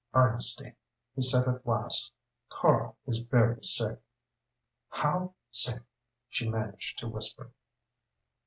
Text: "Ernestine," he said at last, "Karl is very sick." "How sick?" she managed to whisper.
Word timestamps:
"Ernestine," 0.15 0.75
he 1.15 1.21
said 1.21 1.47
at 1.47 1.63
last, 1.67 2.11
"Karl 2.49 2.97
is 3.05 3.19
very 3.19 3.63
sick." 3.63 4.01
"How 4.89 5.35
sick?" 5.51 5.83
she 6.27 6.49
managed 6.49 6.97
to 6.97 7.07
whisper. 7.07 7.51